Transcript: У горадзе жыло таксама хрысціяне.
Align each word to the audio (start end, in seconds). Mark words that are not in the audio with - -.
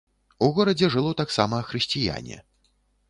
У 0.45 0.47
горадзе 0.55 0.89
жыло 0.95 1.11
таксама 1.21 1.61
хрысціяне. 1.69 2.43